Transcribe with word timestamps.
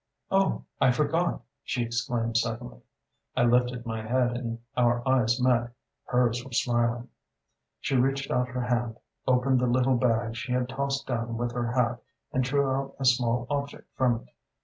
"'Oh, 0.31 0.63
I 0.79 0.89
forgot' 0.89 1.43
she 1.63 1.83
exclaimed 1.83 2.35
suddenly. 2.35 2.79
I 3.37 3.43
lifted 3.43 3.85
my 3.85 4.01
head 4.01 4.35
and 4.35 4.57
our 4.75 5.07
eyes 5.07 5.39
met. 5.39 5.73
Hers 6.05 6.43
were 6.43 6.51
smiling. 6.53 7.09
"She 7.81 7.95
reached 7.97 8.31
out 8.31 8.47
her 8.47 8.63
hand, 8.63 8.97
opened 9.27 9.59
the 9.59 9.67
little 9.67 9.97
bag 9.97 10.35
she 10.35 10.53
had 10.53 10.69
tossed 10.69 11.05
down 11.05 11.37
with 11.37 11.51
her 11.51 11.73
hat, 11.73 12.01
and 12.33 12.43
drew 12.43 12.95
a 12.99 13.05
small 13.05 13.45
object 13.51 13.95
from 13.95 14.21
it. 14.21 14.29